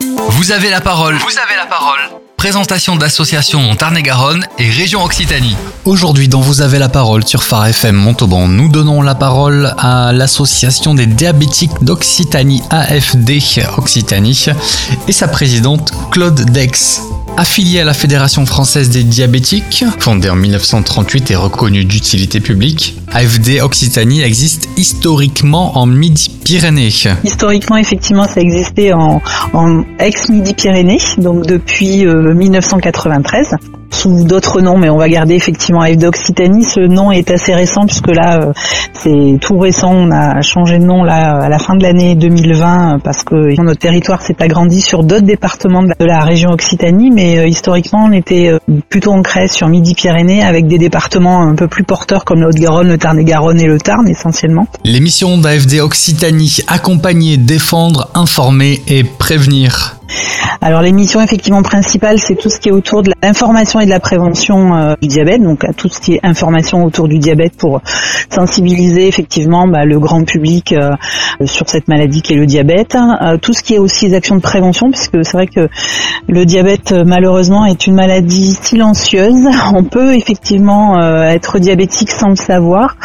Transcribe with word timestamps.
Vous 0.00 0.52
avez 0.52 0.70
la 0.70 0.80
parole. 0.80 1.16
Vous 1.16 1.38
avez 1.38 1.56
la 1.56 1.66
parole. 1.66 1.98
Présentation 2.36 2.96
d'associations 2.96 3.74
Tarn-et-Garonne 3.76 4.46
et 4.58 4.70
région 4.70 5.04
Occitanie. 5.04 5.56
Aujourd'hui, 5.84 6.26
dans 6.26 6.40
Vous 6.40 6.62
avez 6.62 6.78
la 6.78 6.88
parole 6.88 7.26
sur 7.26 7.42
Phare 7.42 7.66
FM 7.66 7.96
Montauban, 7.96 8.48
nous 8.48 8.68
donnons 8.68 9.02
la 9.02 9.14
parole 9.14 9.74
à 9.76 10.12
l'association 10.12 10.94
des 10.94 11.04
diabétiques 11.04 11.82
d'Occitanie, 11.82 12.62
AFD 12.70 13.42
Occitanie, 13.76 14.46
et 15.06 15.12
sa 15.12 15.28
présidente 15.28 15.92
Claude 16.10 16.50
Dex. 16.50 17.02
Affiliée 17.40 17.80
à 17.80 17.84
la 17.86 17.94
Fédération 17.94 18.44
française 18.44 18.90
des 18.90 19.02
diabétiques, 19.02 19.86
fondée 19.98 20.28
en 20.28 20.36
1938 20.36 21.30
et 21.30 21.36
reconnue 21.36 21.86
d'utilité 21.86 22.38
publique, 22.38 22.98
AFD 23.10 23.62
Occitanie 23.62 24.20
existe 24.20 24.68
historiquement 24.76 25.78
en 25.78 25.86
Midi-Pyrénées. 25.86 26.90
Historiquement, 27.24 27.78
effectivement, 27.78 28.24
ça 28.24 28.42
existait 28.42 28.92
en, 28.92 29.22
en 29.54 29.84
ex-Midi-Pyrénées, 29.98 30.98
donc 31.16 31.46
depuis 31.46 32.04
1993 32.04 33.54
euh, 33.54 33.79
sous 33.90 34.24
d'autres 34.24 34.60
noms, 34.60 34.78
mais 34.78 34.90
on 34.90 34.96
va 34.96 35.08
garder 35.08 35.34
effectivement 35.34 35.80
AFD 35.80 36.04
Occitanie. 36.04 36.64
Ce 36.64 36.80
nom 36.80 37.10
est 37.10 37.30
assez 37.30 37.54
récent 37.54 37.86
puisque 37.86 38.08
là, 38.08 38.40
euh, 38.40 38.52
c'est 38.92 39.38
tout 39.40 39.58
récent. 39.58 39.92
On 39.92 40.10
a 40.10 40.40
changé 40.42 40.78
de 40.78 40.84
nom 40.84 41.04
là 41.04 41.42
à 41.42 41.48
la 41.48 41.58
fin 41.58 41.76
de 41.76 41.82
l'année 41.82 42.14
2020 42.14 43.00
parce 43.02 43.24
que 43.24 43.60
notre 43.60 43.80
territoire 43.80 44.22
s'est 44.22 44.36
agrandi 44.40 44.80
sur 44.80 45.04
d'autres 45.04 45.26
départements 45.26 45.82
de 45.82 45.94
la 46.00 46.20
région 46.20 46.50
Occitanie, 46.50 47.10
mais 47.10 47.38
euh, 47.38 47.46
historiquement, 47.46 48.04
on 48.06 48.12
était 48.12 48.52
plutôt 48.88 49.12
ancré 49.12 49.48
sur 49.48 49.68
Midi-Pyrénées 49.68 50.42
avec 50.42 50.66
des 50.66 50.78
départements 50.78 51.42
un 51.42 51.54
peu 51.54 51.68
plus 51.68 51.84
porteurs 51.84 52.24
comme 52.24 52.40
le 52.40 52.46
Haute-Garonne, 52.46 52.88
le 52.88 52.98
Tarn-et-Garonne 52.98 53.60
et 53.60 53.66
le 53.66 53.78
Tarn 53.78 54.08
essentiellement. 54.08 54.66
L'émission 54.84 55.38
d'AFD 55.38 55.80
Occitanie, 55.80 56.58
accompagner, 56.66 57.36
défendre, 57.36 58.08
informer 58.14 58.82
et 58.86 59.04
prévenir. 59.04 59.99
Alors 60.62 60.82
l'émission 60.82 61.20
effectivement 61.20 61.62
principale, 61.62 62.18
c'est 62.18 62.34
tout 62.34 62.50
ce 62.50 62.58
qui 62.58 62.68
est 62.68 62.72
autour 62.72 63.02
de 63.02 63.12
l'information 63.22 63.80
et 63.80 63.86
de 63.86 63.90
la 63.90 64.00
prévention 64.00 64.74
euh, 64.74 64.94
du 65.00 65.08
diabète, 65.08 65.42
donc 65.42 65.64
tout 65.76 65.88
ce 65.88 66.00
qui 66.00 66.14
est 66.14 66.20
information 66.22 66.84
autour 66.84 67.08
du 67.08 67.18
diabète 67.18 67.56
pour 67.56 67.80
sensibiliser 68.28 69.08
effectivement 69.08 69.66
bah, 69.66 69.84
le 69.84 69.98
grand 69.98 70.24
public 70.24 70.72
euh, 70.72 70.90
sur 71.44 71.68
cette 71.68 71.88
maladie 71.88 72.22
qui 72.22 72.34
est 72.34 72.36
le 72.36 72.46
diabète. 72.46 72.94
Euh, 72.94 73.38
tout 73.38 73.52
ce 73.52 73.62
qui 73.62 73.74
est 73.74 73.78
aussi 73.78 74.08
les 74.08 74.14
actions 74.14 74.36
de 74.36 74.42
prévention, 74.42 74.90
puisque 74.90 75.24
c'est 75.24 75.32
vrai 75.32 75.46
que 75.46 75.68
le 76.28 76.44
diabète 76.44 76.92
malheureusement 76.92 77.64
est 77.64 77.86
une 77.86 77.94
maladie 77.94 78.58
silencieuse. 78.60 79.48
On 79.74 79.84
peut 79.84 80.14
effectivement 80.14 81.00
être 81.00 81.58
diabétique 81.58 82.10
sans 82.10 82.28
le 82.28 82.36
savoir. 82.36 82.96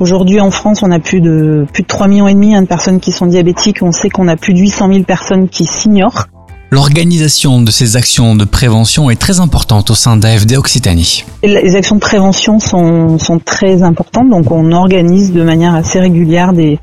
Aujourd'hui 0.00 0.40
en 0.40 0.50
France, 0.50 0.82
on 0.82 0.90
a 0.90 0.98
plus 0.98 1.20
de 1.20 1.66
plus 1.72 1.82
de 1.82 1.88
3 1.88 2.08
millions 2.08 2.28
et 2.28 2.34
demi 2.34 2.54
hein, 2.54 2.62
de 2.62 2.66
personnes 2.66 3.00
qui 3.00 3.12
sont 3.12 3.26
diabétiques. 3.26 3.78
On 3.82 3.92
sait 3.92 4.10
qu'on 4.10 4.28
a 4.28 4.36
plus 4.36 4.54
de 4.54 4.58
800 4.58 4.88
000 4.92 5.04
personnes 5.04 5.48
qui 5.48 5.64
s'ignorent. 5.66 6.26
L'organisation 6.70 7.62
de 7.62 7.70
ces 7.70 7.96
actions 7.96 8.34
de 8.34 8.44
prévention 8.44 9.08
est 9.08 9.16
très 9.16 9.38
importante 9.38 9.90
au 9.90 9.94
sein 9.94 10.16
d'AFD 10.16 10.56
Occitanie. 10.56 11.24
Les 11.44 11.76
actions 11.76 11.94
de 11.94 12.00
prévention 12.00 12.58
sont, 12.58 13.18
sont 13.18 13.38
très 13.38 13.82
importantes, 13.82 14.28
donc 14.30 14.50
on 14.50 14.72
organise 14.72 15.32
de 15.32 15.42
manière 15.42 15.74
assez 15.74 16.00
régulière 16.00 16.52
des, 16.52 16.80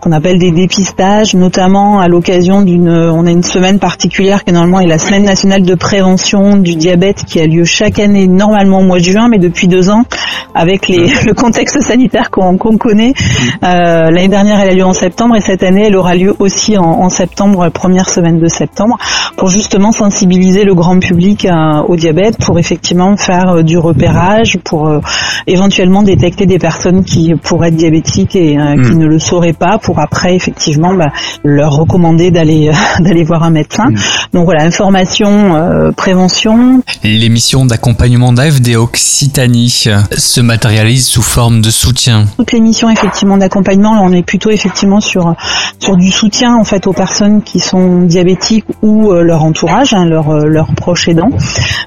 qu'on 0.00 0.12
appelle 0.12 0.38
des 0.38 0.50
dépistages, 0.50 1.34
notamment 1.34 2.00
à 2.00 2.08
l'occasion 2.08 2.62
d'une, 2.62 2.90
on 2.90 3.26
a 3.26 3.30
une 3.30 3.42
semaine 3.42 3.78
particulière 3.78 4.44
qui 4.44 4.52
normalement 4.52 4.80
est 4.80 4.86
la 4.86 4.98
semaine 4.98 5.24
nationale 5.24 5.62
de 5.62 5.74
prévention 5.74 6.56
du 6.56 6.74
diabète 6.74 7.24
qui 7.24 7.40
a 7.40 7.46
lieu 7.46 7.64
chaque 7.64 7.98
année 7.98 8.26
normalement 8.26 8.80
au 8.80 8.84
mois 8.84 8.98
de 8.98 9.04
juin, 9.04 9.28
mais 9.28 9.38
depuis 9.38 9.68
deux 9.68 9.90
ans 9.90 10.04
avec 10.54 10.88
les, 10.88 11.06
le 11.26 11.34
contexte 11.34 11.80
sanitaire 11.80 12.30
qu'on 12.30 12.56
connaît. 12.56 13.12
Euh, 13.62 14.10
L'année 14.10 14.28
dernière, 14.28 14.60
elle 14.60 14.70
a 14.70 14.74
lieu 14.74 14.84
en 14.84 14.92
septembre 14.92 15.36
et 15.36 15.40
cette 15.40 15.62
année, 15.62 15.86
elle 15.86 15.96
aura 15.96 16.14
lieu 16.14 16.34
aussi 16.38 16.76
en, 16.78 16.84
en 16.84 17.08
septembre, 17.08 17.64
la 17.64 17.70
première 17.70 18.08
semaine 18.08 18.38
de 18.38 18.48
septembre, 18.48 18.98
pour 19.36 19.48
justement 19.48 19.92
sensibiliser 19.92 20.64
le 20.64 20.74
grand 20.74 20.98
public 20.98 21.44
euh, 21.44 21.82
au 21.88 21.96
diabète, 21.96 22.38
pour 22.38 22.58
effectivement 22.58 23.16
faire 23.16 23.56
euh, 23.56 23.62
du 23.62 23.78
repérage, 23.78 24.58
pour 24.64 24.88
euh, 24.88 25.00
éventuellement 25.46 26.02
détecter 26.02 26.46
des 26.46 26.58
personnes 26.58 27.04
qui 27.04 27.34
pourraient 27.34 27.68
être 27.68 27.76
diabétiques 27.76 28.36
et 28.36 28.52
qui 28.52 28.94
mm. 28.94 28.98
ne 28.98 29.06
le 29.06 29.18
sauraient 29.18 29.52
pas, 29.52 29.78
pour 29.78 29.89
après 29.98 30.34
effectivement 30.34 30.94
bah, 30.94 31.10
leur 31.44 31.72
recommander 31.72 32.30
d'aller 32.30 32.70
d'aller 33.00 33.24
voir 33.24 33.42
un 33.42 33.50
médecin. 33.50 33.90
Mm. 33.90 33.96
Donc 34.32 34.44
voilà, 34.44 34.64
information, 34.64 35.92
prévention. 35.96 36.82
L'émission 37.02 37.64
d'accompagnement 37.64 38.32
d'AFD 38.32 38.76
Occitanie 38.76 39.70
se 40.16 40.40
matérialise 40.40 41.06
sous 41.06 41.22
forme 41.22 41.60
de 41.60 41.70
soutien. 41.70 42.26
Toutes 42.36 42.52
les 42.52 42.60
missions 42.60 42.90
effectivement 42.90 43.36
d'accompagnement, 43.36 44.00
on 44.02 44.12
est 44.12 44.22
plutôt 44.22 44.50
effectivement 44.50 45.00
sur 45.00 45.34
sur 45.78 45.96
du 45.96 46.10
soutien 46.10 46.54
en 46.56 46.64
fait 46.64 46.86
aux 46.86 46.92
personnes 46.92 47.42
qui 47.42 47.60
sont 47.60 48.02
diabétiques 48.02 48.64
ou 48.82 49.10
euh, 49.10 49.22
leur 49.22 49.44
entourage, 49.44 49.92
hein, 49.92 50.04
leurs 50.04 50.46
leur 50.46 50.74
proches 50.74 51.08
aidants, 51.08 51.30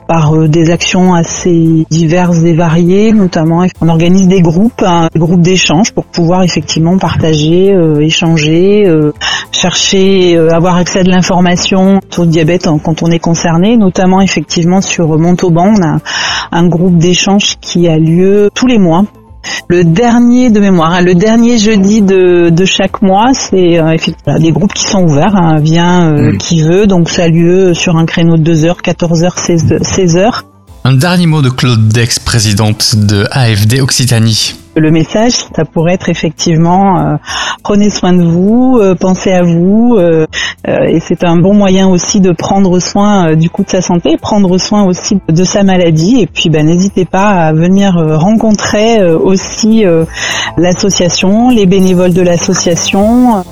par 0.08 0.36
euh, 0.36 0.48
des 0.48 0.70
actions 0.70 1.14
assez 1.14 1.86
diverses 1.90 2.44
et 2.44 2.54
variées, 2.54 3.12
notamment 3.12 3.66
on 3.82 3.90
organise 3.90 4.28
des 4.28 4.42
groupes, 4.42 4.84
hein, 4.86 5.10
des 5.14 5.20
groupes 5.20 5.42
d'échange 5.42 5.92
pour 5.92 6.06
pouvoir 6.06 6.44
effectivement 6.44 6.98
partager, 6.98 7.74
euh, 7.74 7.93
échanger, 8.02 8.86
chercher, 9.52 10.38
avoir 10.38 10.78
accès 10.78 11.00
à 11.00 11.04
de 11.04 11.10
l'information 11.10 12.00
sur 12.10 12.24
le 12.24 12.30
diabète 12.30 12.68
quand 12.84 13.04
on 13.04 13.12
est 13.12 13.20
concerné, 13.20 13.78
notamment 13.78 14.22
effectivement 14.22 14.82
sur 14.82 15.18
Montauban, 15.18 15.74
on 15.78 15.84
a 15.84 15.98
un 16.52 16.68
groupe 16.68 16.98
d'échange 16.98 17.58
qui 17.62 17.88
a 17.88 17.98
lieu 17.98 18.50
tous 18.54 18.68
les 18.68 18.78
mois 18.78 19.06
le 19.68 19.84
dernier 19.84 20.50
de 20.50 20.60
mémoire, 20.60 20.94
hein, 20.94 21.02
le 21.02 21.16
dernier 21.16 21.58
jeudi 21.58 22.02
de, 22.02 22.50
de 22.50 22.66
chaque 22.66 23.02
mois, 23.02 23.32
c'est 23.34 23.80
euh, 23.80 23.92
effectivement 23.92 24.40
des 24.40 24.52
groupes 24.52 24.74
qui 24.74 24.86
sont 24.86 25.04
ouverts, 25.04 25.36
hein, 25.36 25.60
vient 25.60 26.12
euh, 26.12 26.32
hmm. 26.32 26.38
qui 26.38 26.62
veut, 26.62 26.88
donc 26.88 27.10
ça 27.10 27.24
a 27.24 27.28
lieu 27.28 27.74
sur 27.74 27.98
un 27.98 28.06
créneau 28.06 28.38
de 28.38 28.54
2h, 28.54 28.82
14h, 28.82 29.38
16h. 29.82 30.42
Un 30.86 30.94
dernier 30.94 31.28
mot 31.28 31.42
de 31.42 31.50
Claude 31.50 31.88
Dex, 31.88 32.20
présidente 32.20 32.96
de 32.96 33.26
AFD 33.32 33.82
Occitanie. 33.82 34.63
Le 34.76 34.90
message, 34.90 35.34
ça 35.56 35.66
pourrait 35.66 35.94
être 35.94 36.10
effectivement 36.10 36.98
euh, 36.98 37.18
prenez 37.64 37.92
soin 37.92 38.12
de 38.14 38.24
vous, 38.24 38.80
euh, 38.82 38.96
pensez 38.96 39.32
à 39.32 39.44
vous, 39.44 39.98
euh, 40.00 40.26
et 40.66 41.00
c'est 41.00 41.24
un 41.24 41.38
bon 41.38 41.54
moyen 41.54 41.88
aussi 41.88 42.22
de 42.22 42.32
prendre 42.32 42.80
soin 42.80 43.36
du 43.36 43.52
coup 43.52 43.64
de 43.64 43.70
sa 43.70 43.82
santé, 43.82 44.18
prendre 44.18 44.58
soin 44.58 44.84
aussi 44.84 45.20
de 45.30 45.44
sa 45.44 45.64
maladie, 45.64 46.22
et 46.22 46.28
puis 46.28 46.50
ben, 46.50 46.66
n'hésitez 46.66 47.06
pas 47.06 47.30
à 47.30 47.54
venir 47.54 47.94
rencontrer 48.18 49.04
aussi 49.14 49.84
l'association, 50.58 51.50
les 51.50 51.66
bénévoles 51.66 52.14
de 52.14 52.22
l'association. 52.22 53.44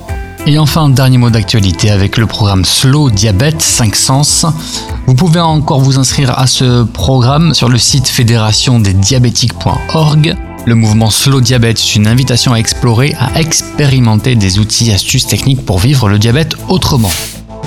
Et 0.48 0.58
enfin, 0.58 0.90
dernier 0.90 1.20
mot 1.20 1.30
d'actualité 1.30 1.92
avec 1.92 2.18
le 2.18 2.26
programme 2.26 2.66
Slow 2.66 3.12
Diabète 3.12 3.62
5 3.62 3.96
Sens. 3.96 4.48
Vous 5.06 5.14
pouvez 5.14 5.40
encore 5.40 5.82
vous 5.82 6.00
inscrire 6.00 6.40
à 6.40 6.48
ce 6.48 6.84
programme 6.84 7.54
sur 7.54 7.70
le 7.70 7.78
site 7.78 8.08
fédérationdesdiabétiques.org. 8.08 10.36
Le 10.66 10.76
mouvement 10.76 11.10
Slow 11.10 11.42
Diabète 11.42 11.80
est 11.80 11.96
une 11.96 12.06
invitation 12.06 12.54
à 12.54 12.58
explorer, 12.58 13.16
à 13.20 13.40
expérimenter 13.40 14.36
des 14.36 14.60
outils, 14.60 14.92
astuces 14.92 15.26
techniques 15.26 15.66
pour 15.66 15.80
vivre 15.80 16.08
le 16.08 16.20
diabète 16.20 16.56
autrement. 16.70 17.10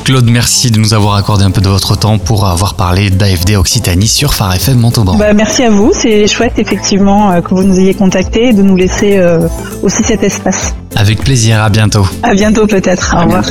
Claude, 0.04 0.30
merci 0.30 0.70
de 0.70 0.78
nous 0.78 0.94
avoir 0.94 1.16
accordé 1.16 1.44
un 1.44 1.50
peu 1.50 1.60
de 1.60 1.68
votre 1.68 1.96
temps 1.96 2.18
pour 2.18 2.46
avoir 2.46 2.74
parlé 2.74 3.10
d'AFD 3.10 3.56
Occitanie 3.56 4.06
sur 4.06 4.34
Phare 4.34 4.54
FM 4.54 4.78
Montauban. 4.78 5.16
Bah, 5.16 5.32
merci 5.32 5.64
à 5.64 5.70
vous, 5.70 5.92
c'est 5.94 6.28
chouette 6.28 6.58
effectivement 6.58 7.32
euh, 7.32 7.40
que 7.40 7.54
vous 7.54 7.64
nous 7.64 7.78
ayez 7.80 7.94
contacté 7.94 8.48
et 8.48 8.52
de 8.52 8.62
nous 8.62 8.76
laisser 8.76 9.16
euh, 9.16 9.48
aussi 9.82 10.04
cet 10.04 10.22
espace. 10.22 10.74
Avec 10.94 11.20
plaisir, 11.24 11.62
à 11.62 11.70
bientôt. 11.70 12.06
À 12.22 12.34
bientôt 12.34 12.66
peut-être, 12.66 13.16
au 13.18 13.24
revoir. 13.24 13.44